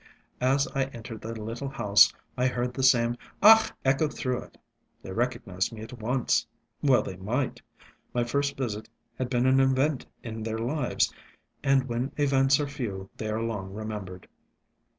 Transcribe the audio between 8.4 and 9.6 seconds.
visit had been an